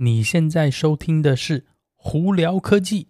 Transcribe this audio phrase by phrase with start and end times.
[0.00, 1.58] 你现在收听的是
[1.96, 3.08] 《胡聊科技》。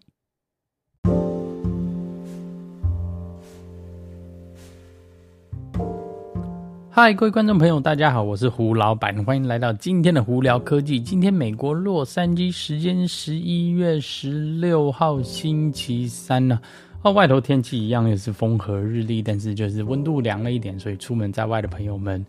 [6.88, 10.98] 嗨，各位观众朋友，大家好，我是胡老板，欢迎来到今天的《胡聊科技》。
[11.04, 16.58] 今天美国洛杉矶时间十一月十六号星期三呢，
[17.02, 22.24] 哦，外头天气一样也是风和日丽，但是就是温度凉了一点，所以出门在外的朋友们。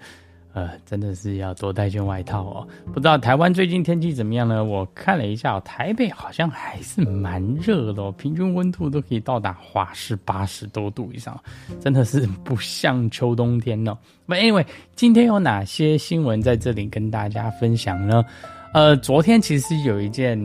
[0.59, 2.67] 呃，真的是要多带件外套哦。
[2.93, 4.61] 不知道台湾最近天气怎么样呢？
[4.61, 11.41] 我看了一下，台北好像还是蛮热的，平均温度都可以到达华氏八十多度以上，
[11.79, 13.97] 真的是不像秋冬天哦。
[14.27, 18.25] But anyway，今天有哪些新闻在这里跟大家分享呢？
[18.73, 20.37] 呃，昨天其实有一件。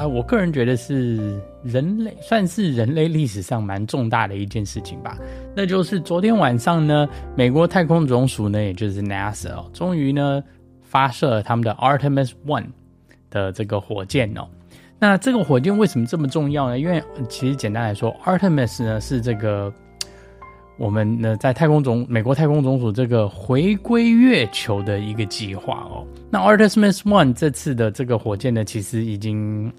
[0.00, 5.18] 啊，我个人觉得是人类算是人类历史上蛮重大的一件事情吧。
[5.54, 10.42] 那就是昨天晚上呢，美国太空总署呢，也就是 NASA 哦，终于呢
[10.80, 12.68] 发射了他们的 Artemis One
[13.28, 14.48] 的这个火箭哦。
[14.98, 16.78] 那这个火箭为什么这么重要呢？
[16.78, 19.70] 因为其实简单来说，Artemis 呢是这个。
[20.78, 26.06] 我们呢，在太空总美国太空总署这个回归月球的一个计划哦。
[26.30, 29.70] 那 Artemis One 这次的这个火箭呢，其实已经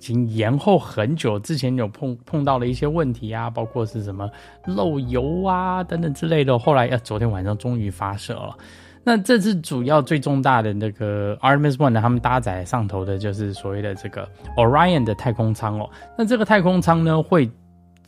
[0.00, 4.26] 已经延后很久，之前有碰碰到了一些问题啊，包括是什么
[4.64, 6.58] 漏油啊等等之类的。
[6.58, 8.56] 后来呃，昨天晚上终于发射了。
[9.04, 14.26] 那这次主要最重大的那个 Artemis One 呢，他们搭载上头的就是所谓的这个
[14.56, 15.90] Orion 的太空舱哦。
[16.16, 17.50] 那这个太空舱呢会。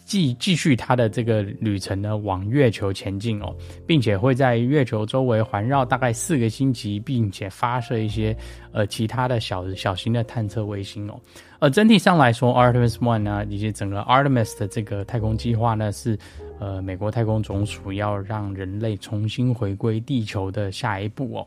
[0.04, 3.54] 继继续它的这个旅程呢，往月球前进哦，
[3.86, 8.36] 并且会在月球周围环绕大概四个星期，并且发射一些
[8.72, 11.18] 呃其他的小小型的探测卫星哦。
[11.58, 16.18] 呃整体上来说，Artemis One 呢，以及整个 Artemis 的这个太空计划呢，是
[16.58, 21.46] 呃美国太空总署要让人类重新回归地球的下一步哦。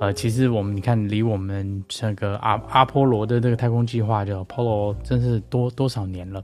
[0.00, 6.40] 呃，其实我们你看，离我们这个阿阿波罗的这个太空计划叫 Apollo，真是多多少年了。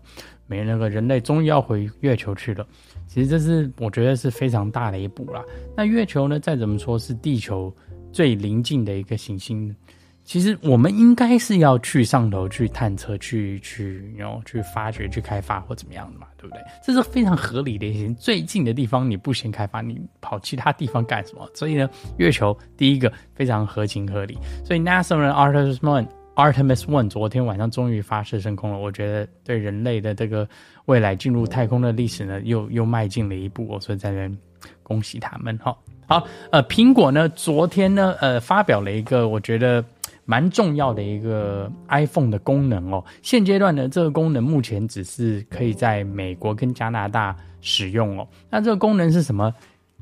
[0.47, 2.66] 没那个人类终于要回月球去了，
[3.06, 5.43] 其实这是我觉得是非常大的一步啦。
[5.77, 7.75] 那月球呢，再怎么说是地球
[8.12, 9.75] 最邻近的一个行星，
[10.22, 16.62] 其实我们应该是要去上头去探测、去去然后去发掘、去开发或怎么样的嘛，对不对？
[16.82, 21.47] 这是非常合理的一些最近的地方你不先开发，你跑其他地方干什么？
[21.55, 24.38] 所以呢，月球第一个非常合情合理。
[24.65, 30.49] 所以 NASA 人 Artemis One Artemis One 昨天晚上终于发射升空了，我觉得对人类的这个
[30.87, 34.34] 未来进入太空的历史呢，又又迈进了一步哦，所以在这
[34.83, 35.77] 恭喜他们哈。
[36.06, 39.84] 好，呃，苹果呢昨天呢，呃，发表了一个我觉得
[40.25, 43.05] 蛮重要的一个 iPhone 的功能哦。
[43.23, 48.27] 现阶段呢，这个功能目前只是可以在美国跟加拿大使用哦。
[48.50, 49.55] 那这个功能是什么？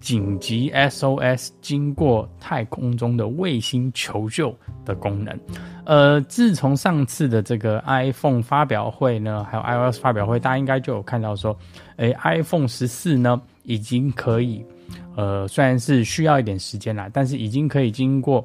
[0.03, 4.53] 紧急 SOS 经过太空中的卫星求救
[4.85, 5.39] 的功能，
[5.87, 11.57] 呃，自从上次的这个 iPhone 发表会呢，还有 iOS 发表会，大家应该就有看到说，
[11.99, 14.67] 诶，iPhone 十四呢已经可以，
[15.15, 18.45] 呃，虽然是需要一点时间啦，但是已经可以经过，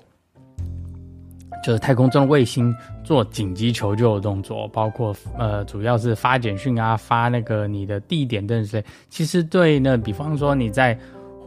[1.65, 2.71] 就是太空中的卫星
[3.03, 10.95] 做紧急求救的动作，包括呃，主要是发简讯啊，发那个你的地点等等，其实对呢，比方说你在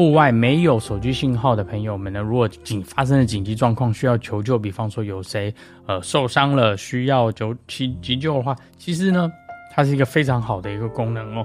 [0.00, 9.30] 户外没有手机信号的朋友们呢，如果紧发生了紧急状况需要求救，比方说有谁呃受伤了需要救急急救的话，其实呢，
[9.70, 11.44] 它是一个非常好的一个功能哦。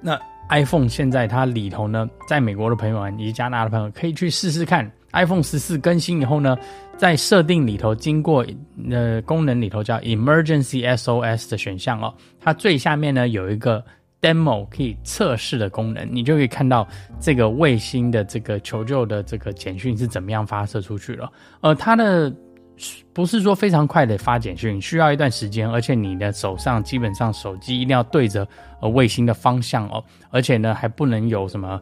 [0.00, 0.18] 那
[0.48, 6.56] iPhone 现在它里头呢，在美国的朋友们以及加拿大的朋友可以去试试看，iPhone 十四更新以后呢，
[6.96, 8.42] 在设定里头经过
[8.90, 13.84] 呃功能里头叫 Emergency SOS 的选项哦，它最下面呢有一个。
[14.20, 16.86] Demo 可以测试的功能，你就可以看到
[17.18, 21.30] 这个卫星的这个求救的这个简讯是怎么样发射出去了。
[21.60, 22.32] 呃，它的
[23.12, 28.46] 不是说非常快的发简讯，需要一段时间，而且你的手上基本上手机一定要对着
[28.80, 31.80] 呃卫星的方向哦，而且呢还不能有什么。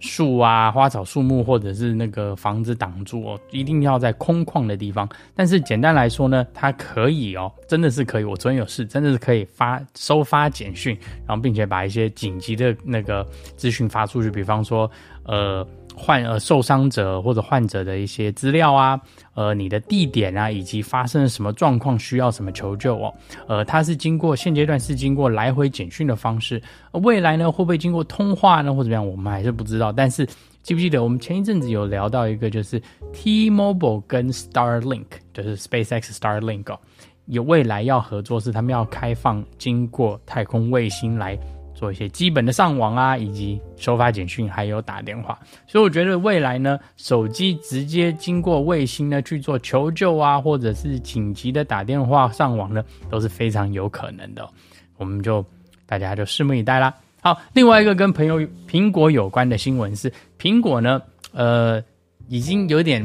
[0.00, 5.08] 树啊，花草树木，或者是那个房子挡住哦，一定要在空旷的地方。
[5.34, 8.24] 但是简单来说呢，它可以哦，真的是可以。
[8.24, 14.90] 我昨天有事，真的是可以发收发简讯，然后并且把一些紧急的那个资讯发出去，比方说，
[15.24, 15.66] 呃。
[15.98, 19.00] 患呃受伤者或者患者的一些资料啊，
[19.34, 23.12] 呃你的地点啊，以及发生了什么状况需要什么求救哦，
[23.48, 26.62] 呃它是经过现阶段是经过来回简讯的方式，
[26.92, 29.92] 未来呢会不会经过通话呢或怎么样，我们还是不知道。
[29.92, 30.24] 但是
[30.62, 32.80] 记不记得我们前一阵子有聊到一个就是
[33.12, 36.78] T-Mobile 跟 Starlink，就是 SpaceX Starlink 哦，
[37.26, 41.38] 有未来要合作是他们要开放经过太空卫星来。
[41.78, 45.38] 做一些基本的上网啊，以及收发简讯，还有打电话。
[45.64, 54.48] 所以我觉得未来呢，手机直接经过卫星呢去做求救啊，或者是紧急的打电话上网呢，都是非常有可能的。
[54.96, 55.44] 我们就
[55.86, 56.92] 大家就拭目以待啦。
[57.20, 61.00] 好，另外一个跟朋友苹果有关的新闻是，苹果呢，
[61.32, 61.80] 呃，
[62.26, 63.00] 已经有点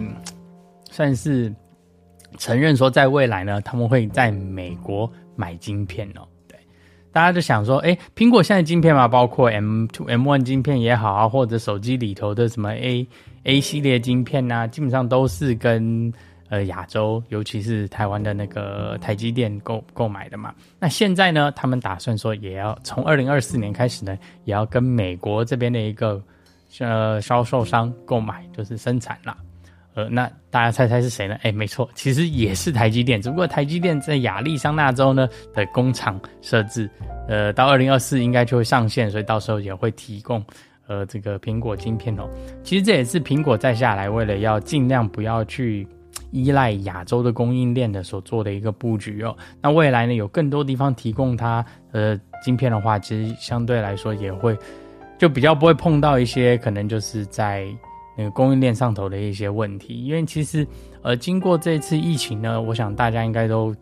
[0.90, 1.54] 算是
[2.40, 6.28] 承认说，在未来呢，他们会在美国买晶片哦。
[7.14, 13.08] 大家就想说，哎，苹果现在晶片嘛，包括 M two、M one 晶片也好啊，或者手机里头的什么 A
[13.44, 16.12] A 系列晶片呐、啊，基本上都是跟
[16.50, 20.54] 呃亚洲，尤其是台湾的那个台积电购购买的嘛。
[20.80, 26.20] 那现在呢，他们打算说，也要从二零二四年开始呢，也要跟美国这边的一个
[26.80, 29.38] 呃销售商购买，就是生产啦。
[29.96, 31.38] 呃，那大家猜猜是谁呢？
[31.44, 36.90] 哎，没错，其实也是台积电，只不过台积电在亚利桑那州呢的工厂设置，
[37.28, 40.44] 呃，到二零二四应该就会上线，所以到时候也会提供
[40.88, 42.28] 呃这个苹果晶片哦。
[42.64, 45.88] 其实这也是苹果再下来为了要尽量不要去
[46.32, 49.38] 依赖亚洲的供应链的所做的一个布局哦。
[49.62, 54.58] 那未来呢，有更多地方提供它呃晶片的话，其实相对来说也会
[55.20, 57.68] 就比较不会碰到一些可能就是在。
[58.16, 60.68] 那个供应链上头的一些问题，因为其实，
[61.02, 63.76] 呃，经过这次疫情呢，我想大家应该都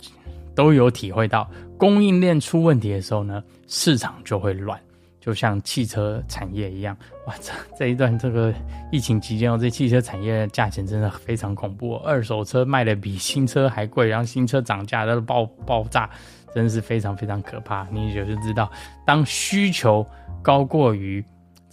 [0.56, 4.80] 都有体会到，供应链出问题的时候呢，市场就会乱，
[5.20, 6.96] 就像汽车产业一样。
[7.28, 8.54] 哇，这这一段这个
[8.92, 16.10] 疫情期间哦，这汽车产业的价钱真的非常恐怖，二手车卖的比新车还贵，然后新车涨价都爆爆炸，
[16.56, 17.88] 真的是非常非常可怕。
[17.92, 18.72] 你也就知道，
[19.06, 20.06] 当需求
[20.42, 21.24] 高过于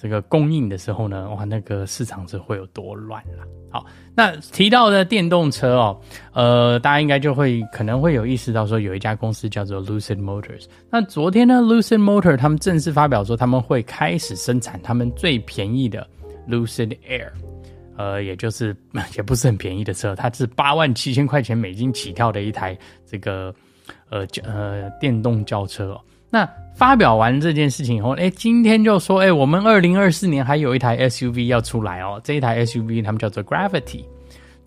[0.01, 3.45] 这个供应的时候呢，哇，那个市场是会有多乱啦。
[3.71, 3.85] 好，
[4.15, 6.01] 那提到的电动车哦，
[6.33, 10.67] 呃，大家应该就会可能会有意识到说，有一家公司叫做 Lucid Motors。
[10.89, 16.09] 那昨天呢，Lucid Motor 他们正式发表说，他们会开始生产他们最便宜的
[16.49, 17.31] Lucid Air，
[17.97, 18.75] 呃，也就是
[19.17, 23.55] 也不是很便宜的车，它是八万七千块钱美金起跳的一台这个
[24.09, 26.01] 呃呃电动轿车哦。
[26.31, 32.21] 那发表完这件事情以后，哎，今天就说，哎，我们二零二四年还有一台 SUV 要出来哦。
[32.23, 34.05] 这一台 SUV 他们叫做 Gravity，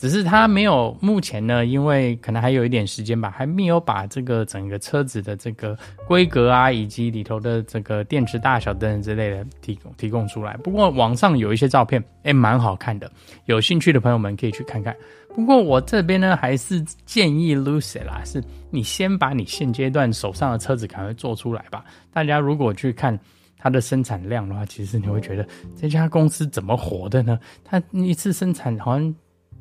[0.01, 5.77] 只是它没有，目前呢，因为可能还有一点时间吧，还没有把这个整个车子的这个
[6.07, 10.57] 规格啊，以及里头的这个电池大小等等之类的提供提供出来。
[10.63, 13.11] 不过网上有一些照片，哎，蛮好看的，
[13.45, 14.95] 有兴趣的朋友们可以去看看。
[15.35, 21.85] 不过我这边呢，还是建议 Lucy 啦，是你先把你现阶段手上的车子赶快做出来吧。
[22.11, 23.15] 大家如果去看
[23.55, 25.47] 它的生产量的话，其实你会觉得
[25.79, 27.39] 这家公司怎么活的呢？
[27.63, 29.15] 它一次生产好像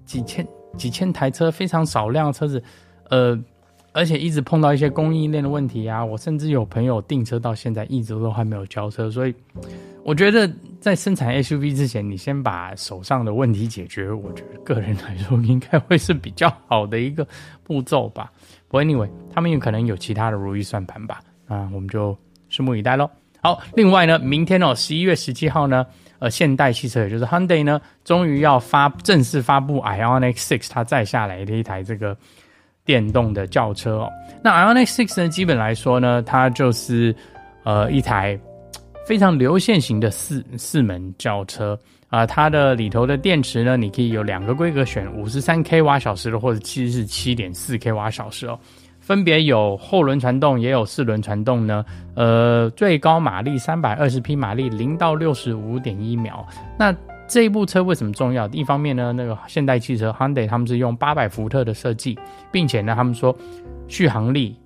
[0.04, 2.62] 几千几千台车，非常少量的车子，
[3.08, 3.38] 呃，
[3.92, 6.04] 而且一直碰到一些供应链的问题啊。
[6.04, 9.34] 我甚至有朋友订车到现在一直都还没有交车，所以。
[10.02, 10.50] 我觉得
[10.80, 17.24] 在生产 SUV 之前，你先把手上的问题解决，我觉得个人来说应该会是比较好的一个
[17.62, 18.32] 步骤吧。
[18.66, 21.20] 不过 anyway，他们有可能有其他的如意算盘吧。
[21.46, 22.16] 啊，我们就
[22.50, 23.08] 拭目以待喽。
[23.42, 25.86] 好，另外呢，明天哦，十一月十七号呢，
[26.18, 32.16] 呃，现代汽车也就是 Hyundai 呢，终于要发正式发布 Ioniq 6，它再下来的一台这个
[32.84, 34.10] 电动的轿车哦。
[34.42, 37.14] 那 Ioniq 6呢，基本来说呢，它就是
[37.64, 38.38] 呃一台。
[39.06, 41.76] 非常流线型的四四门轿车
[42.10, 48.56] 啊，它的里头的电池呢，你可以有两个规格选，五十三 k 瓦小时的，或者七十七点四 k 瓦小时哦，
[49.10, 51.84] 分别有后轮传动，也有四轮传动呢。
[52.14, 56.46] 呃，最高马力三百二十匹马力，零到六十五点一秒。
[56.78, 56.94] 那
[57.26, 58.46] 这一部车为什么重要？
[58.50, 62.16] 一方面呢，那个现代汽车 Hyundai 他们是用八百伏特的设计，
[62.52, 63.36] 并且呢，他们说
[63.88, 64.56] 续航力。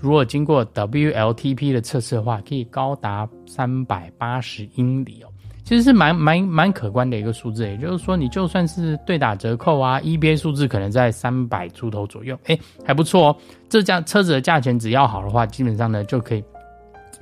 [0.00, 5.30] 如果经过 WLTP 的测试的话，可以高达三百八十英里哦，
[5.64, 7.66] 其实是蛮蛮蛮可观的一个数字。
[7.66, 13.36] 也就是说，你就算是对打折扣啊，EBA 数字可能在三百出头左右，哎，还不错哦。
[13.68, 16.44] 这架车子的价钱只要好的话，基本上呢就可以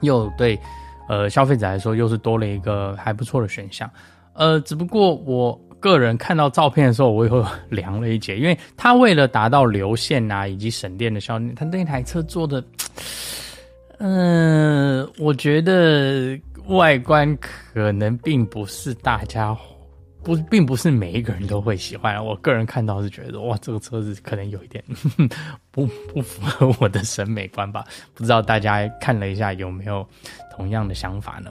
[0.00, 0.59] 又对
[1.09, 3.90] 呃消费者来说又是多了一个还不错的选项。
[4.35, 5.61] 呃，只不过我。
[5.80, 12.62] 个人看到照片的时候，我又凉了一截，因为他为了达到流线啊以及省电的效率，他那台车做的，
[13.99, 16.38] 嗯、我觉得
[16.70, 19.56] 外观可能并不是大家
[20.22, 22.24] 不，并不是每一个人都会喜欢。
[22.24, 25.28] 我个人看到是觉得，哇，这个车子可能有一点呵呵
[25.72, 27.84] 不不符合我的审美观吧？
[28.14, 30.06] 不知道大家看了一下有没有
[30.54, 31.50] 同样的想法呢？